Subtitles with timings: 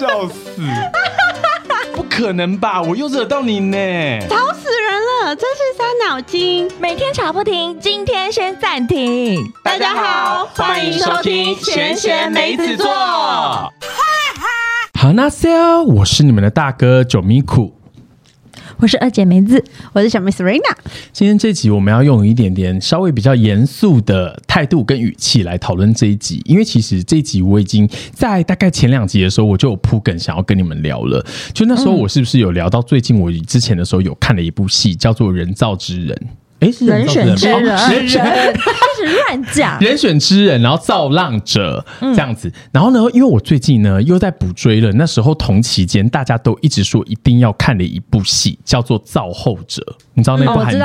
[0.00, 0.62] 笑死！
[1.92, 2.80] 不可能吧？
[2.80, 3.76] 我又惹到你呢！
[4.30, 6.70] 吵死人了，真是伤脑筋。
[6.80, 9.52] 每天吵不停，今天先暂停。
[9.62, 12.90] 大家好，欢迎收听闲闲梅子座。
[12.90, 13.70] 哈，
[15.14, 17.76] 那 Sel，我是你们的大哥九米苦。
[18.78, 20.74] 我是二姐梅子，我是小妹 Serena。
[21.12, 31.24] 今天这集我们要用一点点稍微比较严肃的态度跟语气来讨论这一集，因为其实这一集我已经在大概前两集的时候我就有铺梗想要跟你们聊了。
[31.52, 36.16] 就那时候我是不是有聊到最近我之前的时候有看了一部戏叫做《人造之人》？
[36.60, 42.52] 哎，是人选之人，人选开始乱讲， 人选之人，然后造浪者这样子。
[42.70, 49.82] 然后呢，因为我最近呢又在补追了，那时候同期间大家都一直说一定要看的一部戏，叫做《造后者》。
[50.20, 50.78] 你知道那部韩剧？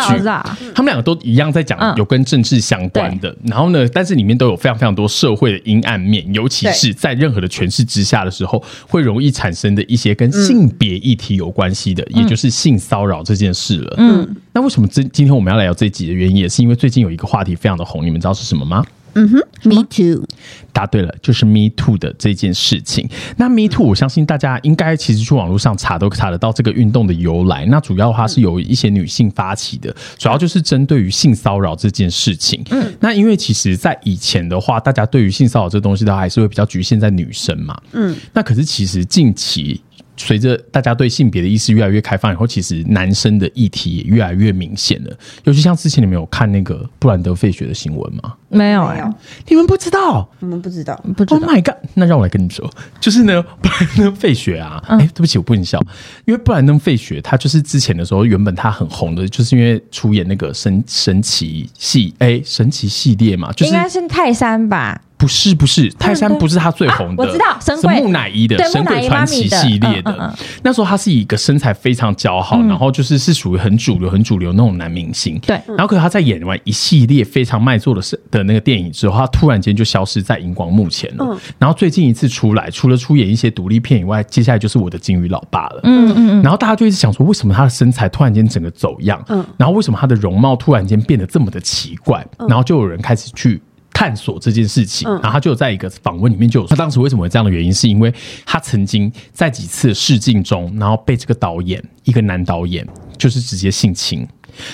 [0.73, 3.35] 他们两个都一样在讲有跟政治相关的。
[3.43, 13.96] 然后呢，但是里面都有非常非常多社会的阴暗面，尤其是在任何的诠释之下的时候，会容易产生的一些跟性别议题有关系的，也就是性骚扰这件事了。
[13.98, 18.85] 嗯，那为什么今今天我们要来聊这集的原因，也是因为最近有一个话题非常的红，你们知道是什么吗？
[19.16, 20.26] 嗯哼，Me Too，
[20.71, 23.10] 答对了，就是 Me Too 的这件事情。
[23.38, 27.66] 那 Me Too，我相信大家应该其实去网络上查都查得到这个运动的由来。
[27.66, 32.62] 那主要的话是由一些女性发起的，主要就是针对于性骚扰这件事情。
[32.70, 37.82] 嗯，那因为其实，在以前的话，大家对于性骚扰这东西，的话还是会比较局限在女生嘛。
[37.93, 39.82] 嗯，那可是其实近期。
[40.26, 45.15] 随着大家对性别的意识越来越开放以后，其实男生的议题也越来越明显了。
[45.43, 48.34] 尤其像之前你们有看那个布兰德费雪的新闻吗？
[48.49, 49.13] 没有哎，
[49.48, 50.27] 你们不知道？
[50.40, 51.37] 我们不知道，不知道。
[51.37, 51.76] Oh my god！
[51.93, 55.79] 那让我来跟你说，就是呢， 布兰德费雪啊，哎，对不起，我不能笑，
[56.26, 65.01] 因为布兰登费雪他就是之前的时候，原本他很红的，就是因为出演那个神神奇系哎神奇系列嘛，就是应该是泰山吧。
[65.18, 70.35] 不是不是，泰山不是他最红的，我知道，是木乃伊的《神鬼传奇》系列的。
[70.62, 75.40] 那时候他是一个身材非常姣好，然后就是是属于很主流、很主流那种男明星。
[75.40, 81.40] 对，然后可是他在演完一系列非常卖座的的那个电影之后，他突然间就消失在荧光幕前了。
[81.58, 85.80] 然后最近一次出来，除了出演一些独立片以外，接下来就是我的金鱼老爸了。
[85.84, 86.44] 嗯嗯嗯。
[86.44, 89.24] 然后大家就一直想说，为什么他的身材突然间整个走样？
[89.30, 89.44] 嗯。
[89.58, 92.25] 然后为什么他的容貌突然间变得这么的奇怪？
[92.50, 93.62] 然后就有人开始去。
[93.95, 98.13] 探索这件事情，然后他就在一个访问里面就有说，他当时为什么会这样的原因，是因为
[98.45, 102.85] 他曾经在几次试镜中，然后被这个导演一个男导演
[103.17, 104.28] 就是直接性侵，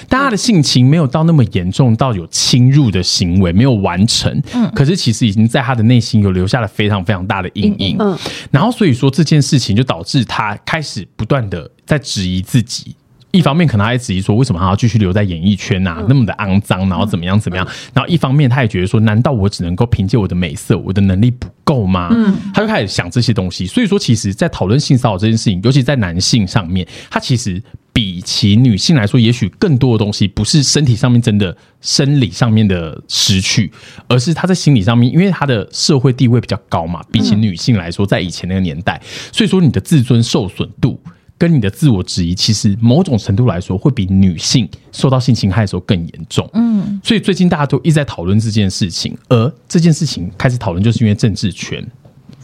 [0.10, 8.18] 但他的性侵没有到那么严重到有侵入的行为，没有完成，嗯，可是其实已经在他的内心有留下了非常非常大的阴影，嗯，
[8.50, 12.96] 然后所以说这件事情就导致他开始不断的在质疑自己。
[13.32, 16.04] 一方面可能还质疑说，为什么还要继续留在演艺圈啊？
[16.10, 17.66] 那么的肮脏，然后怎么样怎么样？
[17.94, 22.10] 然后一方面他也觉得说，难道我只能够凭借我的美色，我的能力不够吗？
[22.12, 23.66] 嗯，他就开始想这些东西。
[23.66, 33.72] 所以说，其实，在讨论性骚扰这件事情，尤其在男性上面，他其实比起女性来说，也许更多的东西不是身体上面真的生理上面的失去，
[34.10, 41.02] 而是他在心理上面，因为他的社会地位比较高嘛，比起女性来说，在以前那个年代，所以说你的自尊受损度。
[41.42, 46.48] 跟你的自我质疑，其实某种程度来说，会比女性受到性侵害的时候更严重。
[46.54, 51.84] 嗯，所以最近大家都一直在讨论这件事情，而这件事情开始讨论，就是因为政治权。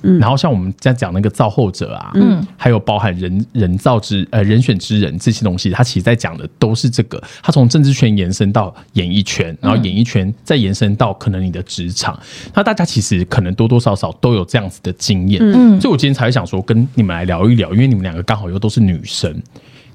[0.02, 7.22] 然后像我们在讲那个造后者啊，嗯，还有包含人人造之呃人选之人这些东西，他其实在讲的都是这个。
[7.42, 12.18] 他从政治圈延伸到演艺圈，然后演艺圈再延伸到可能你的职场。
[12.54, 15.42] 那大家其实可能多多少少都有这样子的经验。
[15.44, 19.36] 嗯，所以我今天才会想说跟你们来聊一聊，因为你们两个刚好又都是女生，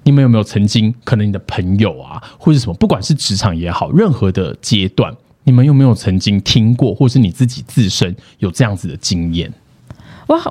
[0.03, 5.15] 你们有没有曾经可能你的朋友啊，或者什么，不管是职场也好，任何的阶段，
[5.45, 9.53] 你们有没有曾经听过，或是你自己自身有这样子的经验？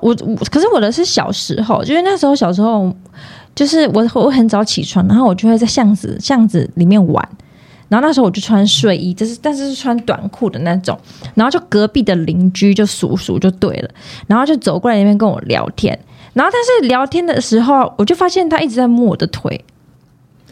[0.02, 2.94] 我我，可是我的是小时候，就是那时候小时候，
[3.56, 7.28] 就是我我很早起床，然后我就会在巷子巷子里面玩，
[7.90, 10.98] 然后那时候我就穿睡衣，就是但是是穿短裤的那种，
[11.36, 13.90] 然后就隔壁的邻居就叔叔就对了，
[14.28, 15.98] 然后就走过来那边跟我聊天，
[16.34, 19.64] 然后但是聊天的时候，我就发现他一直在摸我的腿。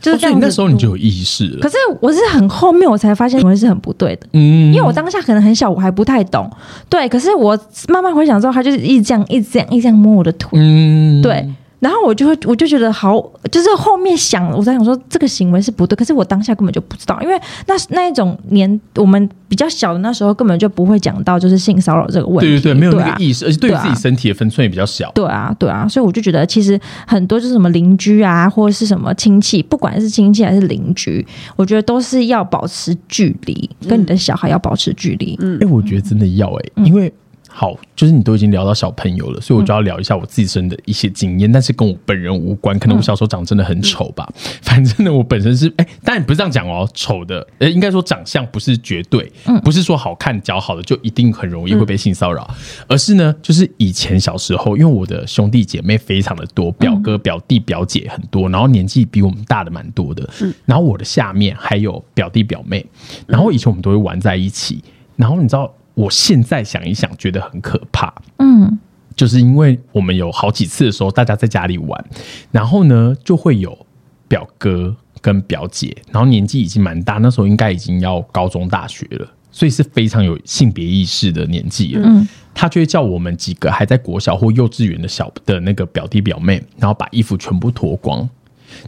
[0.01, 1.59] 就是这样，那时候你就有意识了。
[1.59, 4.27] 可是我是很后面我才发现，我是很不对的。
[4.33, 6.49] 嗯，因为我当下可能很小，我还不太懂。
[6.89, 7.57] 对，可是我
[7.87, 10.49] 慢慢回想之后，他就是一直这样，一直这样，一直这样摸我的腿。
[10.53, 11.47] 嗯，对。
[11.79, 25.09] 然后我就会，我就觉得好，就是后面想，我在想说这个行为是不对，可是我当下根本就不知道，因为那那一种年我们比较小的那时候根本就不会讲到就是性骚扰这个问题，对对对，没有那个意识，而且对自己身体的分寸也比较小。
[25.13, 31.25] 对啊，对啊，所以我就觉得其实很多就是什么邻居啊，或者是什么亲戚，不管是亲戚还是邻居，
[31.55, 35.37] 我觉得都是要保持距离，跟你的小孩要保持距离。
[35.41, 37.11] 嗯，哎，我觉得真的要哎，因为。
[37.59, 42.79] 好，就是你都已经聊到小朋友了，所以我就要聊一下我自身的一些经验，但是跟我本人无关。
[42.79, 44.25] 可能我小时候长真的很丑吧，
[44.63, 49.29] 反正呢，我本身是哎，当然不是这样讲哦，丑的，呃，应该说长相不是绝对，
[49.61, 52.49] 不是说好看脚好的就一定很容易会被性骚扰，
[52.87, 60.29] 而是呢，就是以前小时候，因为我的兄弟姐妹非常的多，表哥、表弟、表姐很多，然后年纪比我们大的蛮多的，
[60.65, 62.85] 然后我的下面还有表弟表妹，
[63.27, 64.81] 然后以前我们都会玩在一起，
[65.17, 65.69] 然后你知道。
[65.99, 68.13] 我现在想一想，觉得很可怕。
[68.37, 68.79] 嗯，
[69.17, 72.05] 就是因为我们有好几次的时候，大家在家里玩，
[72.51, 73.77] 然后呢，就会有
[74.25, 82.03] 表哥跟表姐，然后年纪已经蛮大，那时候应该已经要高中大学了，所以是非常有性别意识的年纪了。
[82.05, 88.27] 嗯，他就会叫我们几个还在国小或幼稚园的小的那个表弟表妹，然后把衣服全部脱光，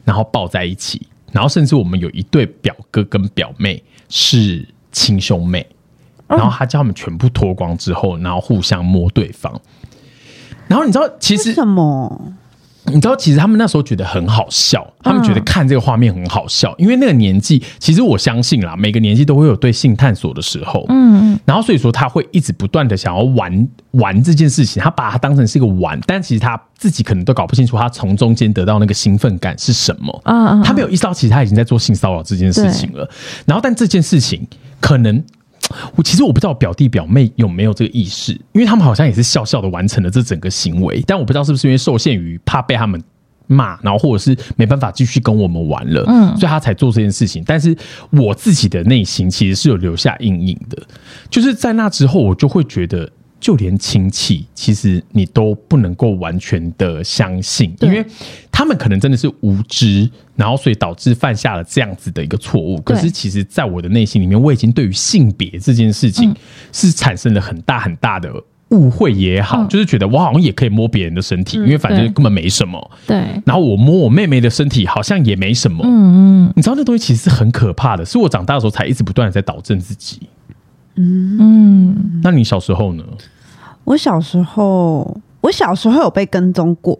[0.05, 5.67] 然后抱在一起，然后甚至我们有一对表哥跟表妹是亲兄妹。
[6.31, 9.59] 然后他叫他们全部脱光之后，然后互相摸对方。
[10.67, 12.33] 然后你知道，其实什么？
[12.85, 20.83] 你知道，其实他们那时候觉得很好笑，他们觉得看这个画面很好笑，因为那个年纪，其实我相信啦，每个年纪都会有对性探索的时候。
[20.89, 21.39] 嗯嗯。
[21.45, 30.19] 然后所以说，他会一直不断的想要玩玩这件事情，他把它当成是一个玩，但其实他自己可能都搞不清楚，他从中间得到那个兴奋感是什么。
[30.23, 33.07] 啊他没有意识到，其实他已经在做性骚扰这件事情了。
[33.45, 34.47] 然后，但这件事情
[34.79, 35.23] 可能。
[35.95, 43.01] 我其实我不知道表弟表妹有没有这个意识，因为他们好像也是笑笑的完成了这整个行为，但我不知道是不是因为受限于怕被他们
[43.47, 47.43] 骂，然后或者是没办法继续跟我们玩了，嗯，所以他才做这件事情。
[47.45, 47.75] 但是
[48.11, 50.81] 我自己的内心其实是有留下阴影的，
[51.29, 53.09] 就是在那之后，我就会觉得。
[53.41, 58.05] 就连亲戚，其实你都不能够完全的相信，因为
[58.51, 62.79] 他们可能真的是无知，然后所以导致犯下了这样子的一个错误。
[62.81, 66.33] 可是，其实，在我的内心里面，我已经对于性别这件事情
[66.71, 68.31] 是产生了很大很大的
[68.69, 72.91] 误会也好，就是觉得我好像也可以摸别人的身体，因为反正根本没什么。
[73.07, 73.17] 对。
[73.43, 75.83] 然后我摸我妹妹的身体，好像也没什么。
[75.83, 76.53] 嗯嗯。
[76.55, 80.21] 你知道那东西其实是很可怕的，是我长大的时候才一直不断的在导正自己。
[80.95, 83.03] 嗯，那你小时候呢？
[83.83, 86.97] 我小时候，我小时候有被跟踪过，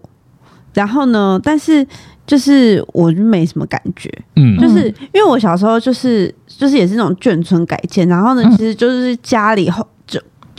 [0.74, 1.86] 然后呢，但是
[2.26, 9.86] 就是我没什么感觉，嗯，就是因为我小时候就是就是也是那种眷村改建，然后呢，其实就是家里后。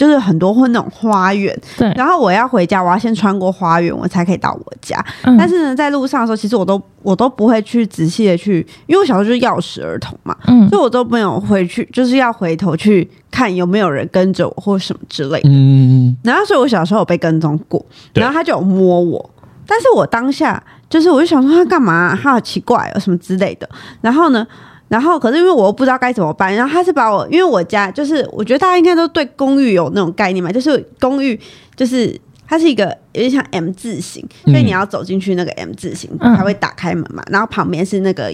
[0.03, 1.89] 就是很多会那种花园，对。
[1.95, 4.99] 然后我要回家，我要先穿过花园，我才可以到我家。
[5.39, 15.49] 但是呢，在路上的时候，其实我都我都不会去仔细的去，因为我小时候就是钥匙儿童嘛，嗯，所以我都没有回去，就是要回头去看有没有人跟着我或什么之类的。
[15.49, 16.17] 嗯。
[16.25, 19.31] 然后，所以我小时候有被跟踪过，然后他就有摸我，
[19.69, 20.61] 但是我当下
[20.91, 22.19] 就是我就想说他干嘛？
[22.21, 23.69] 他好奇怪哦，什么之类的。
[24.01, 24.45] 然后呢？
[24.93, 31.41] 然后，可是因为我又不知道该怎么办，然后他是把我，因为我家就是，我觉得大家应该都对公寓有那种概念嘛，就是公寓
[31.75, 32.15] 就是
[32.47, 32.85] 它是一个
[33.15, 38.31] 有点像 M 字形，所以你要走进去那个 M 字形才会打开门嘛，然后旁边是那个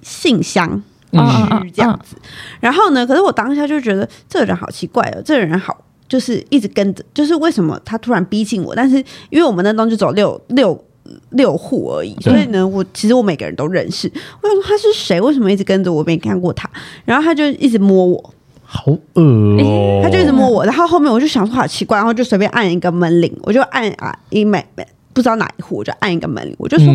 [0.00, 2.16] 信箱区这样子。
[2.60, 8.74] 然后呢，可是我当下就觉得这个人好奇怪哦，这个人好就是一直跟着，就是为什么他突然逼近我？
[8.74, 8.96] 但是
[9.28, 10.82] 因为我们那栋就走六六。
[11.30, 14.10] 六户而已，所以呢，我其实我每个人都认识。
[14.42, 15.20] 我想说他是谁？
[15.20, 16.04] 为什么一直跟着我？
[16.10, 16.68] 没看过他，
[17.04, 18.34] 然后他就一直摸我，
[18.64, 20.00] 好恶哦！
[20.02, 24.64] 他就一直摸我，然后后面我就想说好奇怪，然后就随便按一个门铃，我就按啊一每
[25.12, 26.86] 不知道哪一户，我就按一个门铃，我就说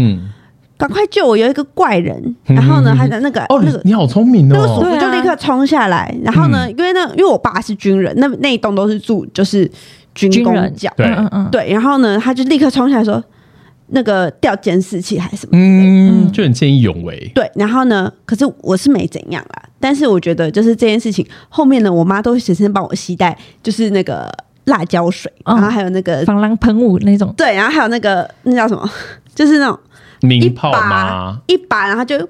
[0.75, 2.36] 赶快救我，有一个怪人。
[2.44, 6.13] 然后呢，他的那个哦，那个你好聪明哦，那个叔叔就立刻冲下来。
[6.24, 9.72] 然后呢，因为那因为我爸是军人，那那一栋都是住就是
[10.13, 11.72] 军工教，对嗯嗯对。
[11.72, 13.24] 然后呢，他就立刻冲下来说。
[13.88, 15.51] 那个调监视器还是什么？
[15.54, 17.32] 嗯，就很见义勇为。
[17.36, 18.12] 对，然后呢？
[18.25, 19.63] 可是我是没怎样啦。
[19.80, 24.32] 但是我觉得，就是这件事情后面呢，我妈都会随身帮我携带，就是那个
[24.65, 27.34] 辣椒水，然后还有那个防狼喷雾那种。
[27.38, 28.89] 对，然后还有那个那叫什么？
[29.36, 29.80] 就是那种。
[30.29, 32.25] 一把一把，然后就哔哔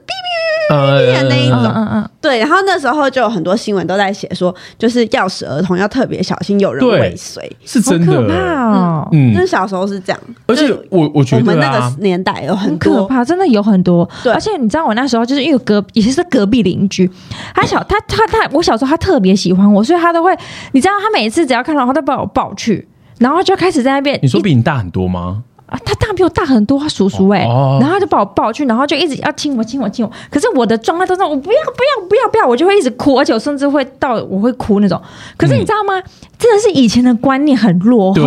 [0.70, 2.40] 哔哔的那一种，嗯嗯，对。
[2.40, 8.36] 然后那时候就有很多新闻都在写说，就是钥匙儿童要特别小心，有人尾随，是真的可怕
[8.72, 9.08] 哦。
[9.12, 14.10] 嗯，那小时候是这样，而且我我觉得我们那个年代有很可怕，真的有很多。
[14.24, 17.10] 对，而且你知道我那时候就是因为隔也是隔壁邻居，
[17.54, 20.36] 他小他他他，我小时候他特别喜欢我，所以他都会，
[20.72, 22.88] 你知道他每次只要看到他都把我抱去，
[23.20, 24.20] 然后就开始在那边。
[24.22, 25.44] 你说比你大很多吗？
[25.66, 27.40] 啊，他当然比我大很多，他叔叔哎，
[27.80, 30.12] 然后他就把我抱去，然后就一直要亲我，亲我，亲我。
[30.30, 35.02] 可是我的状态都是我不要，不要，不要，不要，我就会一直哭，而且我甚至会到我会哭那种。
[35.38, 36.02] 可是你知道吗？
[36.38, 38.22] 真的是以前的观念很落后，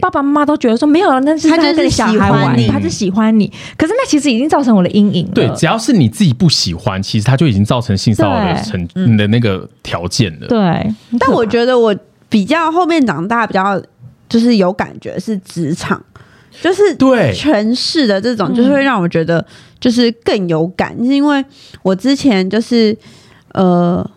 [0.00, 3.50] 爸爸妈妈都觉得说没有，那是他跟小孩玩，他是喜欢你。
[3.76, 5.32] 可是那其实已经造成我的阴影了。
[5.34, 10.46] 对，只要是你自己不喜欢，其实他就已经造成性骚扰的成你的那个条件了。
[10.46, 11.94] 对，但我觉得我。
[12.26, 13.80] 比较后面长大比较
[14.28, 16.02] 就是有感觉是职场，
[16.60, 17.32] 就是对。
[17.34, 19.44] 诠释的这种，就是会让我觉得
[19.80, 21.44] 就是更有感，是因为
[21.82, 22.96] 我之前就是
[23.52, 24.08] 呃。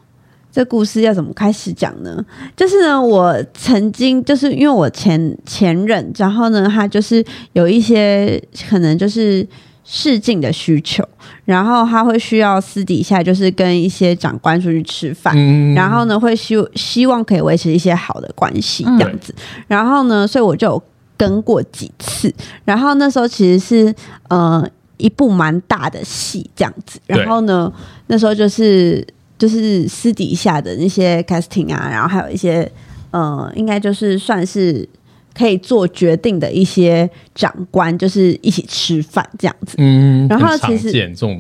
[0.50, 2.17] 这故事要怎么开始讲呢？
[2.56, 9.48] 就是呢，我曾经就是因为我前前任，然后呢，他就是有一些可能就是
[9.84, 11.08] 试镜的需求，
[11.46, 15.36] 然后他会需要私底下就是跟一些长官出去吃饭，
[15.75, 19.32] 然后呢会希希望可以维持一些好的关系这样子，
[19.67, 20.82] 然后呢，所以我就
[21.17, 22.33] 跟过几次，
[22.63, 23.95] 然后那时候其实是
[24.29, 24.65] 呃
[24.97, 27.71] 一部蛮大的戏这样子，然后呢
[28.07, 29.05] 那时候就是。
[29.39, 32.67] 就是私底下的那些 casting 啊，然后还有一些
[33.12, 34.89] 呃，应该就是算是
[35.31, 39.75] 可以做决定的一些长官，就是一起吃饭这样子。
[39.77, 40.91] 嗯，然后其实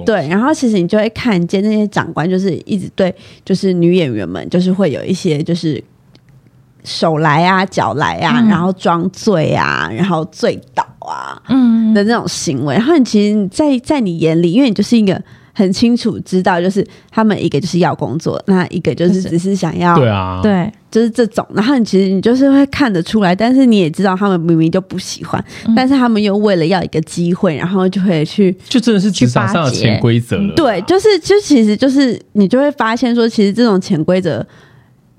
[0.05, 3.11] 对，然后其实你就会看见那些长官就是一直对，
[3.43, 5.83] 就是女演员们就是会有一些就是
[6.83, 12.75] 手来啊、脚来啊，然后装醉啊，然后醉倒啊，嗯的那种行为。
[12.75, 15.21] 然后你其实，在在你眼里，因为你就是一个。
[15.57, 21.43] 很清楚知道，就是他们一个就是要工作，那一个就是只是想要对啊，对，就是这种。
[21.51, 25.43] 然后你其实你就是会看得出来，但是你也知道他们明明就不喜欢，
[25.75, 30.53] 但是他们又为了要一个机会，然后就会去，就真的是职场上的潜规则了。
[30.53, 34.45] 对，就是就其实就是你就会发现说，其实这种潜规则。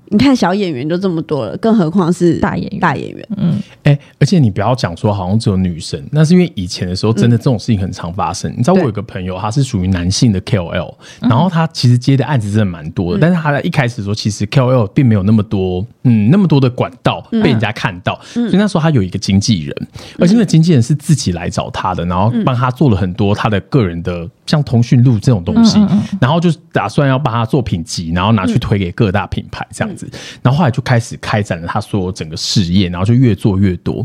[0.09, 2.79] 你看小演员就这么多了，更何况是大演员。
[2.79, 8.51] 大演员，嗯，哎，而且你不要讲说好像只有女生，那是因为以前的时候真的这种事情很常发生。
[8.57, 19.87] 你知道我有个朋友，他是属于男性的 KOL，然后他其实接的案子真的蛮多的，但是他在一开始的时候，其实 KOL 并没有那么多，嗯，那么多的管道被人家看到，所以那时候他有一个经纪人，
[20.17, 25.77] 而且那个经纪人是自己来找他的，然后帮他做了很多他的个人的像通讯录这种东西，
[26.19, 30.09] 然后就打算要把它做品级，然后拿去推给各大品牌这样子。
[30.41, 33.97] 然后后来就开始开展了他所有整个事业，然后就越做越多。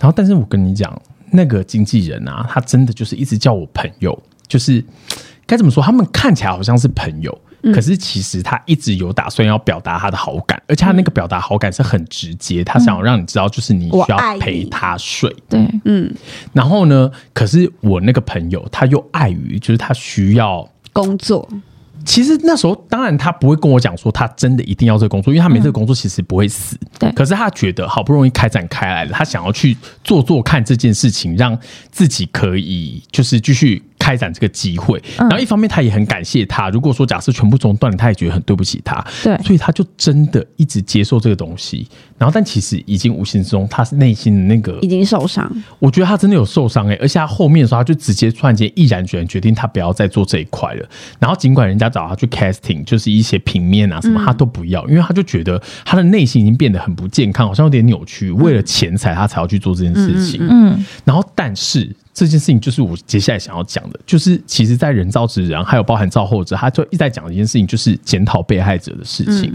[0.00, 4.84] 然后，但是我跟你讲，那个经纪人啊，他真的就是一直叫我朋友，就是
[5.46, 5.80] 该怎么说？
[5.80, 7.38] 他们看起来好像是朋友，
[7.72, 15.34] 可是其实他一直有打算要表达他的好感，而且他那个表达好感是很直接，他想要让你知道，就是你需要陪他睡。
[15.48, 16.12] 对，嗯。
[16.52, 21.48] 然后呢，可是我那个朋友他又碍于，就是他需要工作。
[22.04, 26.76] 其实那时候，当然他不会跟我讲说他真的一定要这个工作，因为他没这个工作其实不会死。
[26.98, 31.58] 对，可是他觉得好不容易开展开来了，他想要去做做看这件事情，让
[31.90, 33.82] 自己可以就是继续。
[34.04, 36.68] 开展这个机会，然后一方面他也很感谢他。
[36.68, 39.02] 如果说假设全部中断了，他也觉得很对不起他。
[39.22, 41.88] 对，所以他就真的一直接受这个东西。
[42.18, 45.50] 然后，但其实已经无形之中，他是内心的那个已经受伤。
[45.78, 50.86] 我觉得他真的有受伤哎，而且他后面的时候，他就直接突然间毅然决然决定他不要再做这一块了。
[51.18, 58.30] 然后，尽管人家找他去 casting，就是一些平面啊什么，他都不要，因为他就觉得他的内心已经变得很不健康，好像有点扭曲。
[58.30, 60.46] 为了钱财，他才要去做这件事情。
[60.46, 61.90] 嗯，然后但是。
[62.14, 69.52] 这件事情就是我接下来想要讲的，就是其实，在人造之人还有包含造后者，他就一直在讲一件事情，就是检讨被害者的事情。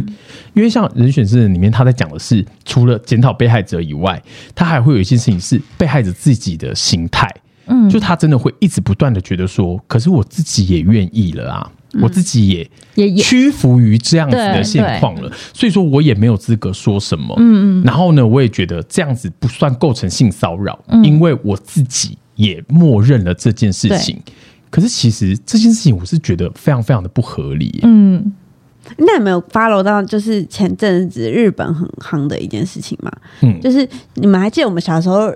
[0.54, 4.22] 因为像人选之人里面，他在讲的是，除了检讨被害者以外，
[4.54, 7.34] 他还会有一件事情是被害者自己的心态。
[7.68, 17.34] 嗯，就他真的会一直不断的觉得说，可是我自己也愿意了啊，我自己也也屈服于这样子的现况了，所以说我也没有资格说什么。
[17.38, 22.18] 嗯嗯，然后呢，我也觉得这样子不算构成性骚扰，因为我自己。
[22.40, 24.18] 也默认了这件事情，
[24.70, 27.80] 可是其实这件事情我是觉得非常非常的不合理。
[27.84, 28.34] 嗯，
[28.98, 33.12] 那有没有 follow 到就是前阵子日本很夯的一件事情嘛？
[33.42, 35.30] 嗯，就是你们还记得我们小时候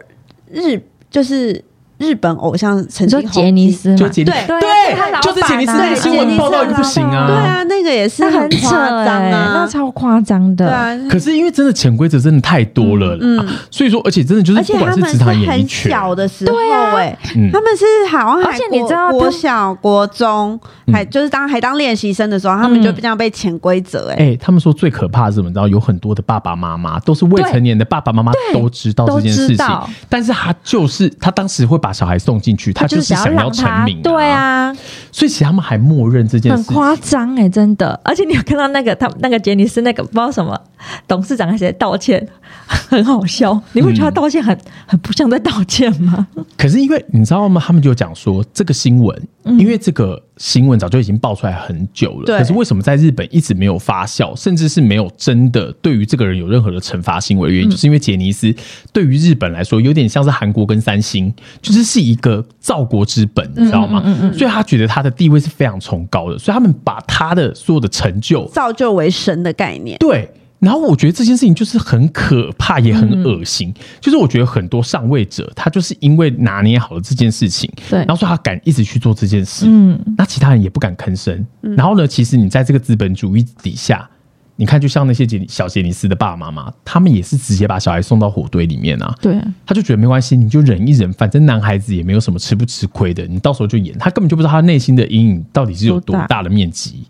[0.49, 0.81] 日
[1.11, 1.63] 就是。
[1.97, 8.71] 日本偶像曾经杰尼斯嘛，对对，就是杰尼斯那个新闻报道也不行啊，对啊，那个也是很夸
[9.05, 10.65] 张啊，那超夸张的。
[10.65, 16.57] 对啊，可是因为真的潜规则真的太多了，嗯，所以说，而且真的就是，而且他们是很小的时候，
[16.97, 17.17] 哎，
[17.51, 20.59] 他们是好像，而且你知道，国小、国中
[20.91, 25.47] 还就是当还当练习生的时候，他们就这样被潜规则，哎，哎，他们说最可怕是什么？
[25.47, 29.65] 你知道，有很多的爸爸妈妈都是未成年的爸爸妈妈都知道这件事情，
[30.09, 31.93] 但是他就是他当时会把。
[31.93, 34.73] 小孩送进去，他就是想要成名，对啊，
[35.11, 38.01] 所以其实他们还默认这件事，很夸张哎，真的。
[38.03, 40.59] 而且你有看到那个他那个杰尼斯那个不知道什么
[41.07, 42.27] 董事长还是道歉，
[42.67, 43.61] 很好笑。
[43.73, 46.27] 你会觉得道歉很很不像在道歉吗？
[46.57, 47.61] 可是因为你知道吗？
[47.65, 50.21] 他们就讲说这个新闻，因为这个。
[50.37, 57.51] 新闻早就已经爆出来很久了，可是为什么在日本一直没有发酵，甚至是没有真的对于这个人有任何的惩罚行为？
[57.51, 58.53] 原因就是因为杰尼斯
[58.91, 61.31] 对于日本来说有点像是韩国跟三星，
[61.61, 64.01] 就是是一个造国之本，你知道吗？
[64.35, 69.99] 所以他觉得他的地位是非常崇高的，所以他们把他的所有的成就造就为神的概念。
[69.99, 70.27] 对。
[70.63, 73.73] 然后我觉得这件事情就是很可怕，也很恶心。
[73.99, 81.45] 就是我觉得很多上位者，他就是因为拿捏好了这件事情，对，然后说他敢一直去做这件事，嗯，那其他人也不敢吭声。
[81.61, 84.09] 然后呢，其实你在这个资本主义底下，
[84.55, 89.13] 你看，就像那些杰小杰尼斯的爸爸妈妈，他们也是直接把小孩送到火堆里面啊。
[89.19, 93.97] 对，他就觉得没关系，你就忍一忍，反正男孩子也没有什么吃不吃亏的，你到时候就演。
[93.97, 97.05] 他根本就不知道他内心的阴影到底是有多大的面积，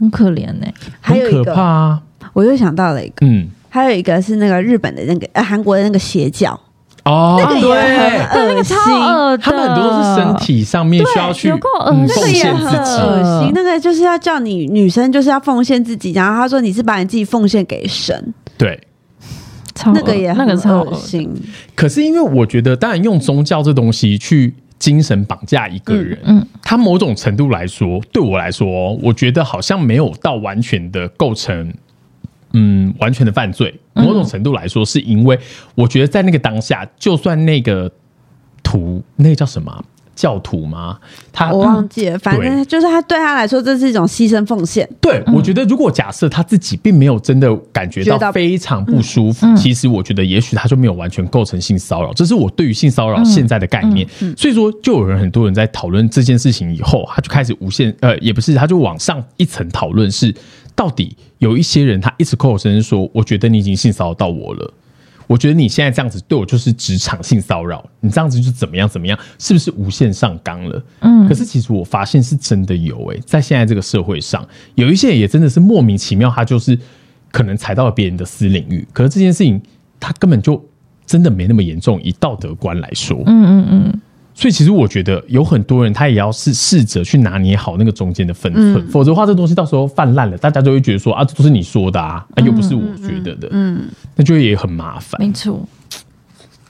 [0.00, 0.66] 很可怜呢，
[1.00, 2.02] 很可怕啊。
[2.36, 6.60] 我又想到了一个，嗯，还有一个是那个日本的那个呃韩国的那个邪教。
[7.04, 7.74] 哦，那个也
[8.28, 8.76] 很恶心，
[9.40, 13.52] 他们很多都是身体上面需要去奉献自己，恶心。
[13.54, 18.78] 那个就是要叫你女生就是要奉献自己，然后他说你是把你自己奉献给神，对，
[19.86, 21.32] 那个也那个超恶心。
[21.74, 31.72] 可是因为我觉得，当然用宗教这东西去精神绑架一个人，嗯，他某种程度来说，对我来说，我觉得好像没有到完全的构成。
[32.58, 35.38] 嗯，完全的犯罪，某种程度来说，是因为
[35.74, 37.90] 我觉得在那个当下，就算那个
[38.62, 39.84] 徒，那个叫什么
[40.14, 40.98] 教徒吗？
[41.30, 44.88] 他我忘记了，反正就是他对他来说，这是一种牺牲奉献。
[45.02, 52.10] 对，我觉得如果假设他自己并没有真的感觉到非常不舒服，其实我觉得也许他就没有完全构成性骚扰。
[52.14, 54.08] 这是我对于性骚扰现在的概念。
[54.34, 60.34] 所以说，就有人很多人在讨论这件事情以后，他就开始无限呃，也不是，他就往上一层讨论是。
[60.76, 64.74] 到底有一些人，他一直口口声声说：“我觉得你已经性骚扰到我了，
[65.26, 76.78] 我觉得你现在这样子对我就是职场性骚扰，你这样子就怎么样怎么样，是不是无限上纲了？”嗯，可是其实我发现是真的有诶，在现在这个社会上，有一些人也真的是莫名其妙，他就是
[77.32, 79.60] 可能踩到了别人的私领域，可是这件事情
[79.98, 80.62] 他根本就
[81.06, 84.00] 真的没那么严重，以道德观来说，嗯嗯嗯。
[84.38, 95.18] 所以其实我觉得有很多人他也要试试着去拿捏好那个中间的分寸，否则的话这东西到时候泛滥了，大家就会觉得说啊，这都是你说的啊，又不是我觉得的，嗯，那就也很麻烦。
[95.18, 95.66] 没错，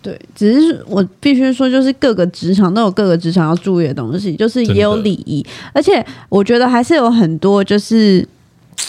[0.00, 8.24] 对，只是我必须说，就是各个职场都有各个职场要注意的东西，就是也有礼仪，而且我觉得还是有很多就是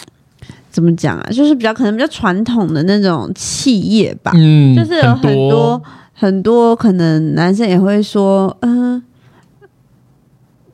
[0.70, 5.82] 怎么讲啊，就是比较可能比较传统的那种企业吧，嗯，就是有很多。
[6.18, 9.02] 很多可能男生也会说，嗯，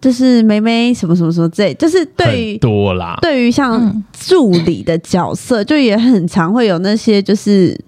[0.01, 7.79] 就是梅梅什么什么什么之类，就是对于多啦，对于像助理的角色，就也很常会有那些，就是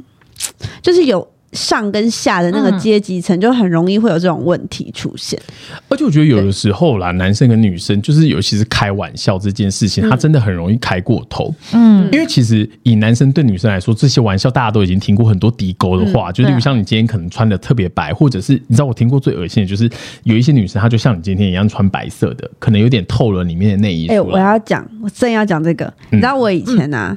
[0.82, 1.26] 就是有。
[1.56, 5.40] 上跟下的那个阶级层就很容易会有这种问题出现，
[5.88, 11.52] 而且我觉得有的时候啦，男生跟女生就是尤其是开玩笑这件事情，他真的很容易开过头。
[11.72, 19.90] 嗯，因为其实以男生对女生来说，这些玩笑大家都已经听过很多低沟的话，就例如像你今天可能穿的特别白，或者是你知道我听过最恶心的就是
[20.24, 24.06] 有一些女生，她就像你今天一样穿白色的，可能有点透了里面的内衣。
[24.08, 27.16] 哎，我要讲，我正要讲这个，你知道我以前啊。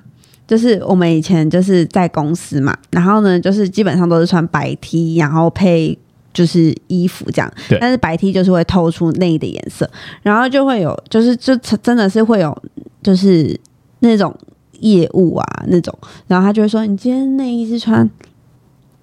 [0.50, 5.96] 就是我们以前就是在公司嘛，然后呢，就是基本上都是穿白 T，然后配
[6.34, 7.54] 就是衣服这样。
[7.80, 9.88] 但是白 T 就是会透出内衣的颜色，
[10.24, 12.64] 然后就会有，就是就真的是会有，
[13.04, 13.56] 就是
[14.00, 14.36] 那种
[14.80, 18.10] 业务啊那种，然后他就会说：“你今天内衣是穿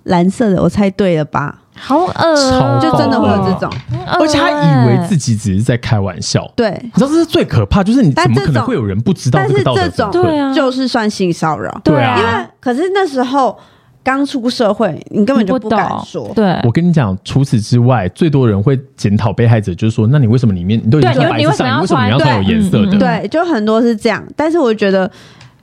[0.02, 3.70] 蓝色的，我猜对了吧？”好恶，就真的会有这种，
[4.06, 6.50] 而且他以为自己只是在开玩笑。
[6.56, 9.38] 对，你知道这是最可怕，就是你怎么可能会有人不知道？
[9.38, 11.80] 但是这种对啊，就是算性骚扰。
[11.84, 13.56] 对啊，因为可是那时候
[14.02, 16.30] 刚出社会，你根本就不敢说。
[16.34, 21.62] 对，我跟你讲，除此之外，最多人会检讨被害者，就是说，那你为什么里面你都已经穿白色，你为什
[21.94, 22.98] 么要穿有颜色的？
[22.98, 24.24] 对，就很多是这样。
[24.34, 25.10] 但是我觉得，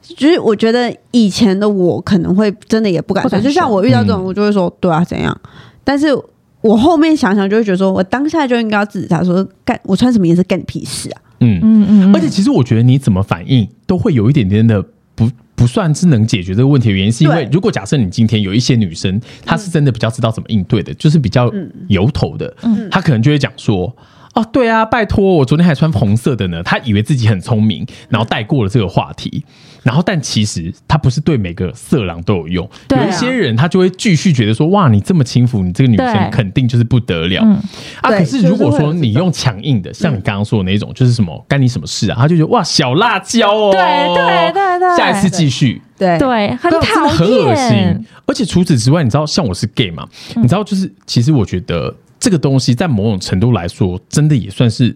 [0.01, 5.35] 就是我觉得以前的我可能会真的也不敢说，就像我遇到这种，我就会说，对啊，怎样？
[5.83, 6.07] 但是。
[6.63, 11.21] 我后面想想就会觉得，说我当下就应该要制止他，说干我穿什么颜色干你屁事啊！
[11.41, 12.15] 嗯嗯嗯。
[12.15, 14.81] 而且其实我觉得你怎么反应都会有一点点的
[15.13, 21.51] 不不算是能解决这个问题的原因，是因为如果假设你今天有一些女生，她是真的比较知道怎么应对的，就是比较
[21.89, 22.55] 油头的，
[22.89, 23.93] 她可能就会讲说。
[24.33, 26.63] 哦，对啊，拜托，我昨天还穿红色的呢。
[26.63, 29.43] 他以为自己很聪明，然后带过了这个话题。
[29.83, 32.69] 然后，但其实他不是对每个色狼都有用。
[32.89, 37.43] 有一些人，他就会继续觉得说：“哇，你这么轻浮，你这个女生肯定就是不得了。”
[38.01, 42.15] 啊，可是如果说你用强硬的，像你刚刚说的那种，就是什么干你什么事啊？
[42.17, 43.71] 他就觉得哇，小辣椒哦。
[43.73, 43.81] 对
[44.15, 44.97] 对对对。
[44.97, 45.81] 下一次继续。
[45.97, 48.05] 对对，很讨厌，很恶心。
[48.25, 50.07] 而且除此之外，你知道，像我是 gay 嘛？
[50.37, 51.93] 你知道，就是其实我觉得。
[52.23, 54.95] 这个东西在某种程度来说，真的也算是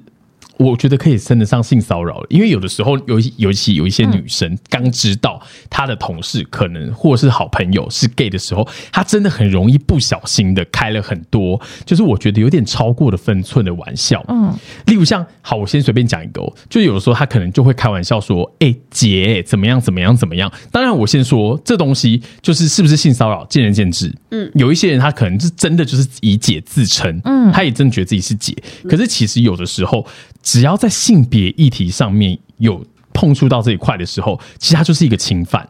[0.58, 14.24] 我觉得可以称得上性骚扰，因为有的时候尤尤其有一些女生刚知道她的同事可能或是好朋友是 gay 的时候，她真的很容易不小心的开了很多，就是我觉得有点超过的分寸的玩笑。
[14.28, 14.54] 嗯，
[14.88, 24.12] 例如像好，我先随便讲一个，就有的时候她可能就会开玩笑说：“哎，姐怎么样怎么样怎么样？”当然，我先说这东西就是是不是性骚扰，见仁见智。
[24.32, 28.56] 嗯，有一些人他可能是真的就是以姐自称，嗯，他也真的觉得自己是姐，
[28.89, 30.06] 可是其实有的时候。
[30.48, 32.82] 只要在性别议题上面有
[33.12, 35.68] 碰触到这一块的时候，其实它就是一个侵犯。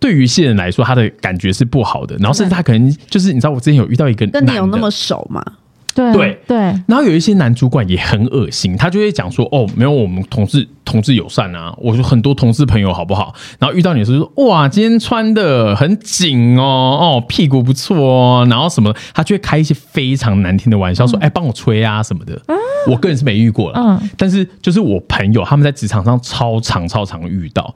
[0.00, 2.16] 对于一些人来说，他的感觉是不好的。
[2.16, 5.40] 然后甚至他可能就是你知道，我之前有遇到一个跟你有那么熟吗？
[5.94, 22.40] 对对，然后有一些男主管也很恶心，他就会讲说：“哦，没有，我们同事同志友善啊，我说很多同事朋友好不好？”然后遇到你是说：“哇，今天穿的很紧哦，哦，屁股不错哦。”然后什么，他就会开一些非常难听的玩笑，说：“哎，帮我吹啊什么的。”
[22.88, 27.72] 我个人是没遇过了，嗯，但是就是我朋友他们在职场上超常超常遇到。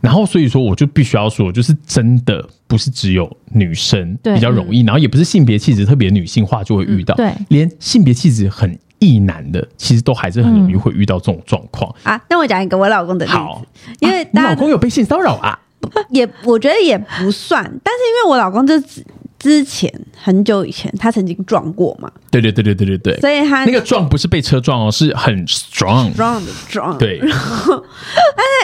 [0.00, 11.94] 然后，所以说，我就必须要说，就是真的不是只有女生比较容易，然后也不是性别气质特别女性化就会遇到，对，连性别气质很异男的，其实都还是很容易会遇到这种状况。
[12.02, 12.20] 啊。
[12.30, 13.38] 那我讲一个我老公的例子，
[14.00, 15.58] 因为你老公有被性骚扰啊，
[16.10, 18.80] 也我觉得也不算，但是因为我老公这。
[19.38, 22.10] 之前很久以前，他曾经撞过嘛？
[22.30, 23.20] 对对对对对对对。
[23.20, 26.98] 所以他那个撞不是被车撞哦，是很 strong，strong 的撞。
[26.98, 27.20] 对。
[27.20, 27.38] 但是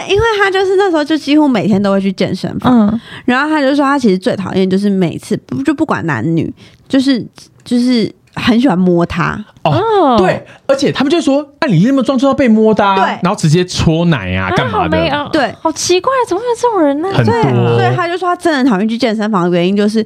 [0.12, 6.52] 因为他就是那时候就几乎每天都会去健身房，嗯，然后他就说他其实最讨厌就是每次不就不管男女，
[6.88, 7.24] 就是
[7.64, 10.16] 就是很喜欢摸他哦。
[10.18, 14.98] 对，而且他们就说：“那你那么壮就要被摸的。”对，然后直接搓奶啊，干嘛的？
[15.32, 17.08] 对，好奇怪，怎么会有这种人呢？
[17.14, 20.04] 很多，所以他就说他真的讨厌去健身房的原因就是。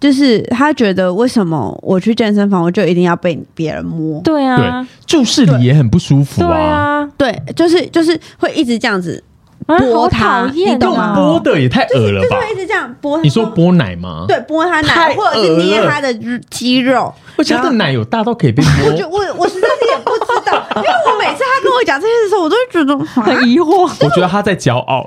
[0.00, 4.18] 就是他觉得为什么我去健身房我就一定要被别人摸？
[4.22, 7.06] 对啊，注视你也很不舒服啊。
[7.18, 9.22] 对，就是就是会一直这样子
[9.66, 11.14] 拨他，你懂吗？
[11.14, 12.36] 拨的也太恶了吧！
[12.40, 13.20] 就是一直这样拨。
[13.20, 14.24] 你说拨奶吗？
[14.26, 16.12] 对，拨他奶，或者是捏他的
[16.48, 17.12] 肌肉。
[17.36, 18.90] 而且他的奶有大到可以被摸。
[19.08, 23.90] 我我我实在是也不知道，因为我每次他跟我讲这些的时候，我都会觉得很疑惑。
[24.04, 25.06] 我觉得他在骄傲。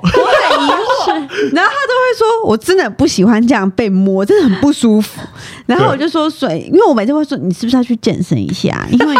[1.52, 5.20] 然后他都会说：“我真的不喜欢这样被摸，真的很不舒服。”
[5.66, 8.86] 然后我就说：“水，因为我每次会说，你是不是要去健身一下？
[8.90, 9.16] 因为。”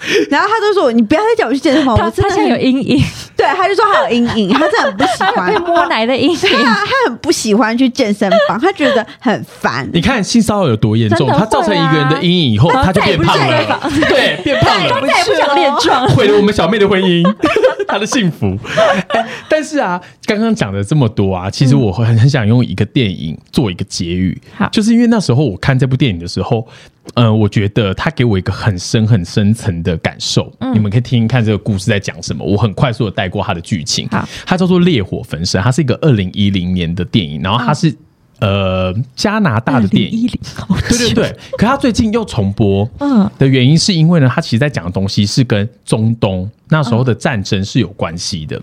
[0.30, 3.02] 然后他就说：“你不要再叫我去健身房，我真的有阴影。
[3.36, 6.36] ”对，他就说他有阴影， 他真的很不喜欢被摸奶的阴影。
[6.36, 9.88] 他他很不喜欢去健身房，他觉得很烦。
[9.92, 11.28] 你看性骚扰有多严重？
[11.28, 13.80] 他造成一个人的阴影以后，他就变胖了。
[14.08, 17.22] 对，变胖了，再也不想练壮，毁了我们小妹的婚姻，
[17.86, 18.58] 她的幸福。
[19.48, 24.40] 但是啊，刚刚讲的这么多啊，其实我很很想用一个电影做一个结语，
[24.72, 26.66] 就是因为那时候我看这部电影的时候。
[27.14, 32.44] 嗯，我觉得他给我一个很深很深层的感受，你们可以听听看这个故事在讲什么。
[32.44, 34.08] 我很快速的带过它的剧情，
[34.46, 37.94] 它叫做《烈火焚身》，它是一个二零一零年的电影，然后它是
[38.40, 40.28] 呃加拿大的电影，
[40.88, 41.36] 对对对。
[41.58, 48.60] 可他最近又重播，嗯，的原因是因为呢，他其实在讲的东西是跟中东那时候的战争是有关系的。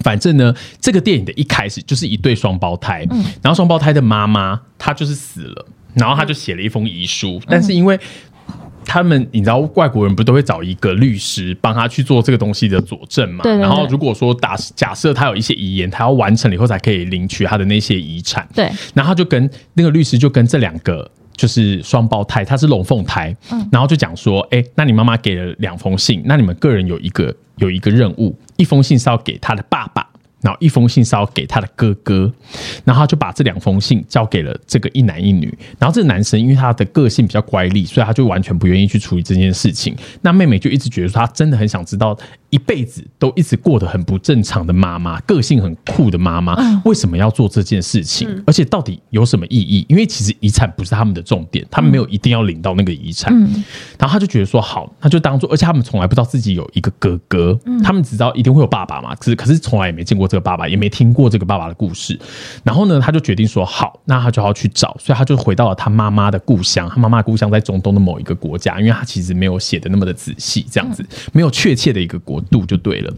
[0.00, 3.06] 反正呢，这个电影的一开始就是一对双胞胎，
[3.42, 5.66] 然后双胞胎的妈妈她就是死了。
[5.92, 7.98] 然后她就写了一封遗书，但是因为
[8.90, 13.44] 他们你知道外国人不都会找一个律师帮他去做这个东西的佐证嘛？
[13.44, 18.48] 然后如果说打假设他有一些遗言，他要完成了以后才可以领取他的那些遗产。
[18.52, 23.32] 对，然后就跟那个律师就跟这两个就是双胞胎，他是龙凤胎，
[23.70, 30.04] 然后就讲说，哎，那你妈妈给了两封信，那你们个人有一个有一个任务，一封信是要给他的爸爸。
[30.40, 32.32] 然后一封信是要给他的哥哥，
[32.84, 35.52] 然后他就把这两封信交给了这个一男一女。
[35.78, 39.96] 然后这个男生因为他的个性比较乖戾，所以他就完全不愿意去处理这件事情。
[40.22, 42.16] 那妹妹就一直觉得说，她真的很想知道。
[42.50, 48.42] 一辈子都一直过得很不正常的妈妈，个性很酷的妈妈，为什么要做这件事情？
[48.46, 49.86] 而且到底有什么意义？
[49.88, 53.32] 因为其实遗产不是他们的重点，他们没有一定要领到那个遗产。
[53.98, 62.18] 然后他就觉得说好，那就当做，而且他们从来不知道自己有一个哥哥，他们只知道一定会有爸爸嘛，可是可是从来也没见过这个爸爸，也没听过这个爸爸的故事。
[62.64, 66.88] 然后呢，他就决定说好，那他就要去找，所以他就回到了他妈妈的故乡。
[66.88, 72.39] 他妈妈故乡在中东的某一个国家，因为他其实没有写的那么的仔细，这样子没有确切的一个国。
[72.42, 73.14] 度就对了，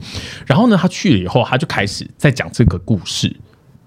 [0.46, 3.34] 然后呢，他去了以后，他就开始在讲这个故事。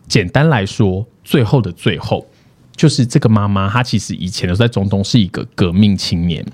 [0.08, 2.28] 简单来说，最后的最后，
[2.76, 6.46] 就是这个妈妈，她其实以前都在中东是一个革命青年。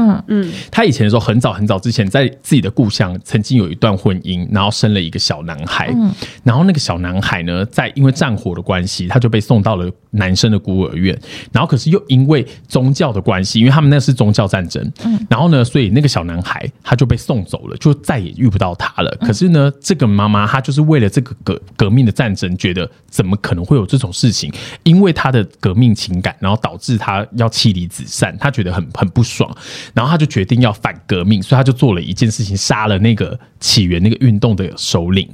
[0.00, 5.92] 嗯嗯，他以前的时候很早很早之前，在自己的故乡曾经有一段婚姻，然后生了一个小男孩。
[5.94, 6.10] 嗯，
[6.42, 11.16] 然后那个小男孩呢，在因为战火的关系，他就被送到了男生的孤儿院。
[11.52, 14.82] 然后可是又因为宗教的关系，因为他们那是宗教战争。
[15.04, 19.10] 嗯，然后呢，所以那个小男孩他就被送走了，就再也遇不到他了。
[19.20, 24.50] 可是呢，这个妈妈她就是为了这个革革命的战争，觉得怎么可能会有这种事情？
[24.82, 29.50] 因为他的革命情感，然后导致他要妻离子散，他觉得很很不爽。
[29.94, 35.28] 然后他就决定要反革命，所以他就做了一件事情，杀了那个起源那个运动的首领。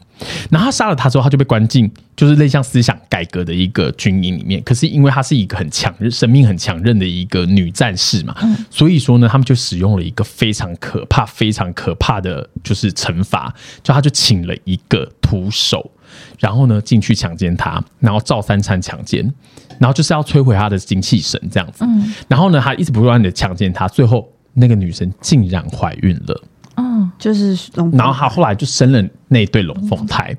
[0.50, 4.62] 然后他杀了他之后，他就被关进就是类像思想改革的一个军营里面。
[4.62, 8.34] 可是因为他是一个很强韧、生命很强韧的一个女战士嘛，
[8.70, 15.90] 所以说呢，他们就使用了一个非常可怕、非常可怕的就是惩罚，就他就请了一个徒手，
[16.38, 19.30] 然后呢进去强奸他，然后照三餐强奸。
[19.78, 21.84] 然后就是要摧毁他的精气神，这样子。
[21.84, 26.42] 嗯，然后呢，他一直不断的强奸他，最后那个女生竟然怀孕了。
[26.76, 27.56] 嗯，就是
[27.92, 30.36] 然后她后来就生了那对龙凤胎。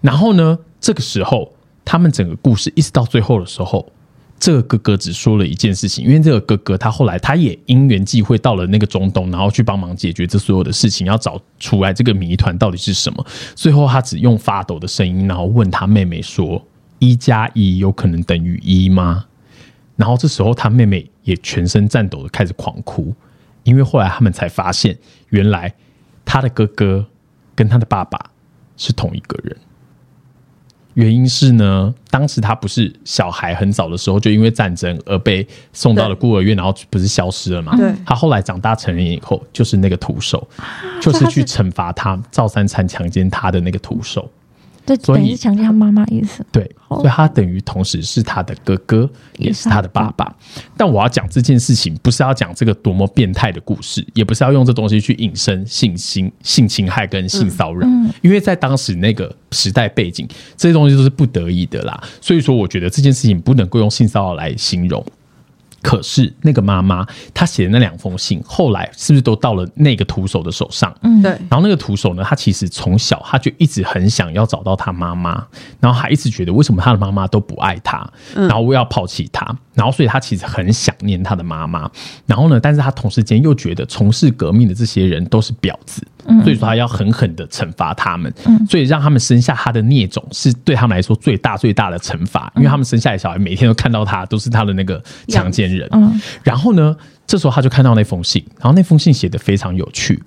[0.00, 1.52] 然后呢，这个时候
[1.84, 3.90] 他们整个故事一直到最后的时候，
[4.38, 13.26] 这个哥哥只说了一件事情，因为这个哥哥他后来他也因缘际会到了那个中东，然后去帮忙解决这所有的事情，要找出来这个谜团到底是什么。
[13.54, 16.62] 最后他只用发抖的声音，然后问他妹妹说。
[17.00, 19.24] 一加一有可能等于一吗？
[19.94, 23.14] 然后这时候他妹妹也全身颤抖的开始狂哭，
[23.68, 24.96] 因为后来他们才发现，
[25.28, 25.72] 原来
[26.24, 27.04] 他的哥哥
[27.54, 28.18] 跟他的爸爸
[28.78, 29.54] 是同一个人。
[30.94, 37.76] 原因是呢，当时他不是小孩很早的时候就因为战争而被送到了孤儿院，然后不是消失了嘛？
[37.76, 37.94] 对。
[38.06, 40.48] 他后来长大成人以后，就是那个徒手，
[41.00, 44.28] 就是去惩罚他赵三餐强奸他的那个徒手。
[44.96, 46.44] 对，等于强奸他妈妈意思。
[46.50, 50.34] 对，所以他等于同时是他的哥哥，也是他的爸爸。
[50.76, 57.86] 但我要讲这件事情，不是要讲这个多么变态的故事，也不是要用这东西去引申性侵、性侵害跟性骚扰。
[57.86, 62.02] 嗯，因为在当时那个时代背景，这些东西都是不得已的啦。
[62.20, 65.04] 所以说，我觉得这件事情不能够用性骚扰来形容。
[65.88, 70.94] 可是那个妈妈，她写的那两封信，后来是不是都到了那个徒手的手上？
[71.00, 71.30] 嗯，对。
[71.48, 75.42] 然后那个徒手呢，他其实从小他就一直很想要找到他妈妈，
[75.80, 81.90] 然后还一直觉得为什么他的妈妈都不爱他，然后我要抛弃他，然后所以他其实很想念他的妈妈。
[82.26, 86.06] 然后呢，但是他同时间又觉得从事革命的这些人都是婊子。
[86.42, 88.32] 所以说他要狠狠的惩罚他们，
[88.68, 95.88] 所以让他们生下他的孽种是对他们来说最大最大的惩罚，因为他们生下来小孩每天都看到他都是他的那个强奸人。
[96.42, 100.22] 然后呢，这时候他就看到那封信，然后那封信写的非常有趣，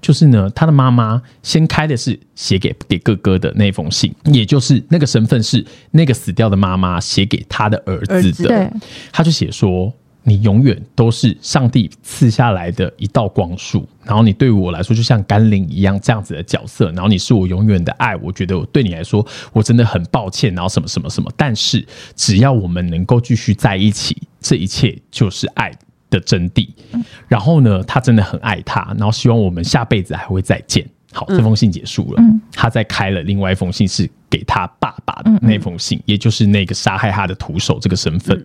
[0.00, 8.72] 就是呢，他的妈妈先开的是写给给哥哥的那封信，也就是那个身份是那个死掉的妈妈写给他的儿子的，
[9.12, 9.92] 他就写说。
[10.28, 18.16] 你永远都是上帝赐下来的一道光束，然后你对我来说就像甘霖一样这样子的角色，然后你是我永远的爱。
[18.16, 21.30] 我觉得我对你来说我真的很抱歉，然后什么什么什么。
[21.36, 21.86] 但是
[22.16, 25.72] 只要我们能够继续在一起，这一切就是爱
[26.10, 26.68] 的真谛。
[27.28, 30.84] 然后呢，他真的很爱他，然后希望我们下辈子还会再见。
[31.12, 38.44] 好，这封信结束了，他再开了另外一封信，是给他爸爸的那封信，也就是那个杀害他的徒手这个身份。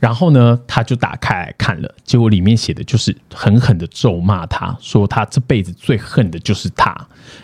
[0.00, 6.96] 然后呢，他就打开来看了，结果里面写的就是狠狠的咒骂他，说他这辈子最恨的就是他，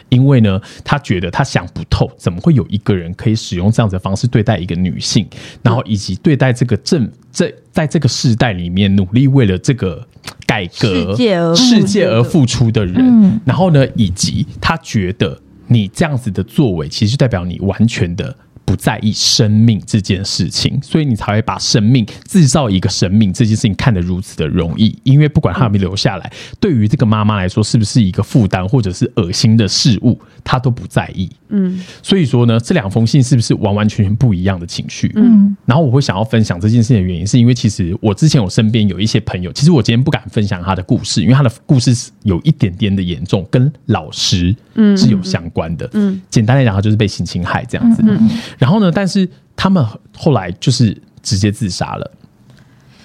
[0.08, 5.28] 因为呢，他觉得他想不透，怎么会有一个人可以使用这样子的方式对待一个女性，
[5.62, 10.02] 然后以及对待这个正这在这个世代里面努力为了这个
[10.46, 11.14] 改革
[11.54, 18.34] 世界而付出的人，然后呢，以及他觉得你这样子的作为，其实代表你完全的。
[18.66, 24.98] 不在意生命这件事情，所以你才会把生命制造一个生命这件事情看得如此的容易。
[25.04, 31.28] 因为不管他有没有留下来，对于这个妈妈来说，是不是一个负担或者是恶心的事物，她都不在意。
[31.48, 35.12] 嗯，所以说呢，这两封信是不是完完全全不一样的情绪？
[35.16, 45.90] 嗯，然后我会想要分享这件事情的原因，是因为其实我之前我身边有一些朋友，其实我今天不敢分享他的故事，因为他的故事是有一点点的严重，跟老师嗯是有相关的。
[45.94, 48.02] 嗯，简单来讲，他就是被性侵害这样子。
[48.06, 48.30] 嗯。
[48.56, 48.92] 然后呢？
[48.94, 49.84] 但是他们
[50.16, 52.10] 后来就是直接自杀了，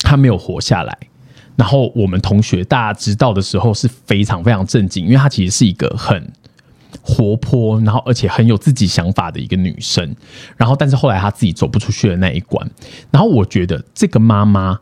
[0.01, 0.97] 他没有活下来。
[1.57, 6.31] 然后我们同学大家知道的时候是非常非常震惊，因为他其实是一个很
[7.01, 10.15] 活泼，然后而且很有自己想法的一个女生。
[10.57, 12.69] 然后，但是后来她自己走不出去的那一关。
[13.11, 14.77] 然后我觉得这个妈妈，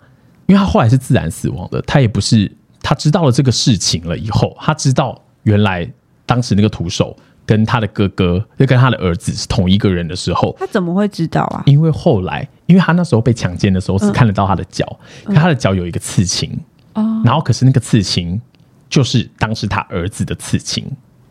[0.47, 5.89] 因为她后来是自然死亡的，她也不是她知道了这个事情了以后，她知道原来
[6.25, 7.15] 当时那个徒手。
[7.45, 11.63] 跟她的哥哥，就跟她的儿子是同一个人的时候，她怎么会知道啊？
[11.65, 14.99] 因为后来，因为她那时候被强奸的时候只看得到他的脚，
[15.33, 16.55] 她的脚有一个刺青
[16.93, 18.39] 哦，然后可是那个刺青
[18.87, 20.85] 就是当时他儿子的刺青。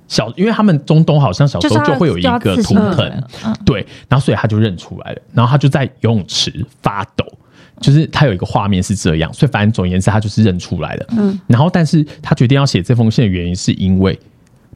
[0.09, 3.23] 小，因为他们中东好像小时候就会有一个图腾，
[3.65, 7.25] 对，然后所以他就认出来了，然后他就在游泳池发抖，
[7.79, 11.07] 就是他有一个画面是这样，所以反正总而言之，他就是认出来了。
[11.11, 14.19] 嗯，然后但是他决定要写这封信的原因，是因为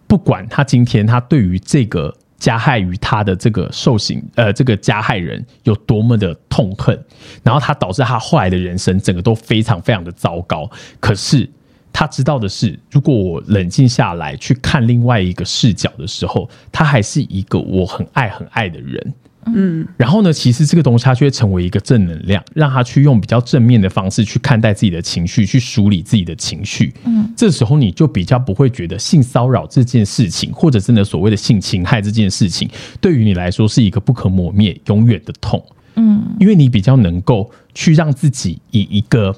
[0.07, 7.03] 不管他今天他对于这个加害于他的这个受刑呃这个加害人有多么的痛恨，
[7.43, 11.49] 然后他导致他后来的人生整个都非常非常的糟糕，可是。
[11.93, 19.15] 他知道的是，如果我冷静下来去看另外一个视角的时候，他还是一个我很爱很爱的人。
[19.47, 26.95] 嗯，然后呢，其实这个东西它就会成为一个正能量，让他去用比较正面的方式去看待自己的情绪，去梳理自己的情绪。
[27.05, 35.61] 嗯，这时候你就比较不会觉得性骚扰这件事情，或者真的所谓的性侵害这件事情，对于你来说是一个不可磨灭、永远的痛。
[35.97, 39.37] 嗯，因为你比较能够去让自己以一个。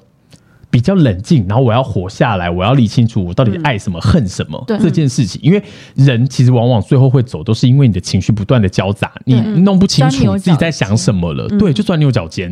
[0.74, 5.40] 比较冷静，然后我要活下来，我要理清楚我到底爱什么恨什么这件事情。
[5.40, 5.62] 因为
[5.94, 12.48] 人其实往往最后会走，都是因为你的情绪不断的交杂，你弄不清楚自己在想什么了，对，就钻牛角尖。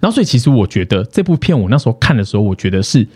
[0.00, 3.06] 然后，所以其实我觉得这部片我那时候看的时候，我觉得是。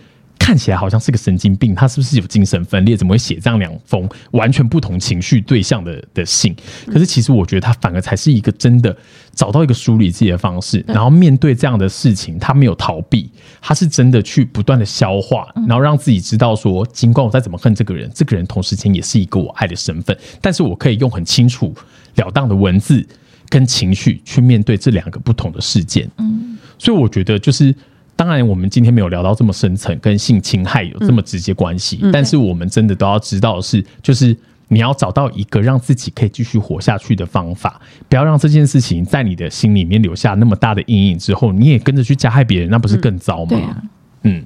[0.50, 2.96] 看起来好像是个神经病，他是不是有精神分裂？
[2.96, 6.52] 怎么会写这样两封完全不同情绪对象的的信？
[6.88, 8.96] 可是其实我觉得他反而才是一个真的
[9.32, 21.72] 找到一个梳理自己的方式，然后面对这样的事情，他没有逃避，他是真的去不断的消化，然后让自己知道说，尽管我再怎么恨这个人，这个人同时间也是一个我爱的身份，但是我可以用很清楚
[22.16, 23.06] 了当的文字
[23.48, 26.10] 跟情绪去面对这两个不同的事件。
[26.16, 27.72] 嗯，所以我觉得就是。
[28.20, 31.98] 当然，我们今天没有聊到这么深层，跟性侵害有这么直接关系。
[32.12, 34.36] 但是，我们真的都要知道的是，就是
[34.68, 37.80] 你要找到一个让自己可以继续活下去的方法，
[38.10, 41.18] 不要让这件事情在你的心里面留下那么大的阴影。
[41.18, 43.82] 之后，你也跟着去加害别人，那不是更糟吗？
[44.24, 44.44] 嗯，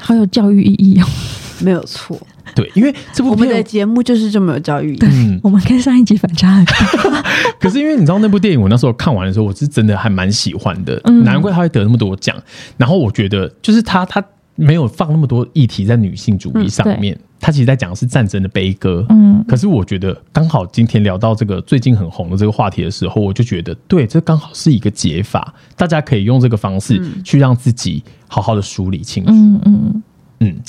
[0.00, 1.06] 好有教育意义哦，
[1.62, 2.18] 没有错。
[2.54, 4.96] 对，因为这部我们的节目就是这么有教育。
[5.02, 6.74] 嗯，我们跟上一集反差很大。
[7.58, 11.00] 可是因为你知道那部电影，我那时候看完的时候，我是真的还蛮喜欢的。
[11.24, 12.36] 难怪他会得那么多奖。
[12.76, 14.22] 然后我觉得，就是他他
[14.54, 19.04] 没有放那么多议题在女性主义上面，他其实在讲的是战争的悲歌。
[19.08, 19.42] 嗯。
[19.48, 29.32] 可是我觉得，刚好今天聊到这个最近很红的这个话题的时候，我就觉得，对，这刚好是一个解法，大家可以用这个方式去让自己好好的梳理清楚。
[29.32, 30.02] 嗯嗯
[30.40, 30.60] 嗯，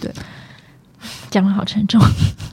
[0.00, 0.10] 对。
[1.36, 2.00] 讲的好沉重，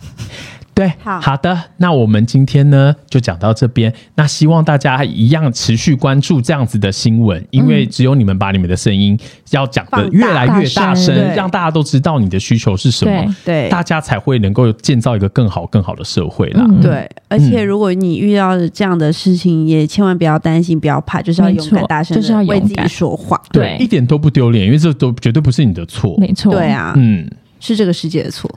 [0.75, 1.21] 对，好。
[1.21, 3.93] 好的，那我们今天呢就讲到这边。
[4.15, 9.17] 那希望大家一样持续关注这样子的新闻，因为只有你们把你们的声音
[9.51, 16.65] 要讲的越来越大声，让大家都知道你的需求是什么，对，大家才会能够建造一个更好更好的社会啦。
[16.81, 27.29] 对，而且如果你遇到这样的事情，也千万不要担心，不要怕，就是要勇敢大声，就是要为自己说话，对，一点都不丢脸，因为这都绝对不是你的错，没错，对啊，嗯。
[27.65, 28.51] 是这个世界的错，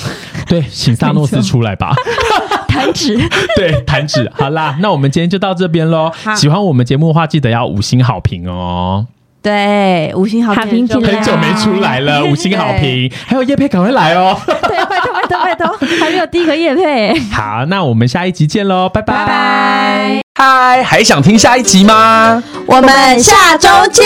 [0.46, 1.94] 对，请萨诺斯出来吧，
[2.68, 3.16] 弹指，
[3.56, 6.12] 对，弹指，好啦，那我们今天就到这边喽。
[6.36, 9.06] 喜欢我们节目的话，记得要五星好评哦。
[9.42, 14.38] 对，五星好评，很久没出来了，五星好评，还有叶佩赶快来哦。
[14.46, 17.18] 对，拜托拜托拜托，还没有第一个叶佩。
[17.32, 20.20] 好，那我们下一集见喽，拜拜拜。
[20.34, 22.42] 嗨，还想听下一集吗？
[22.66, 24.04] 我们下周见。